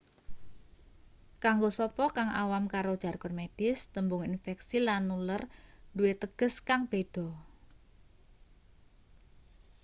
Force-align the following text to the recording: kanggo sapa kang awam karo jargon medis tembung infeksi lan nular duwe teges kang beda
kanggo 1.43 1.69
sapa 1.77 2.05
kang 2.17 2.29
awam 2.43 2.63
karo 2.73 2.93
jargon 3.03 3.33
medis 3.39 3.79
tembung 3.93 4.23
infeksi 4.31 4.77
lan 4.87 5.01
nular 5.11 5.41
duwe 5.97 6.11
teges 6.21 6.55
kang 6.67 6.83
beda 6.91 7.27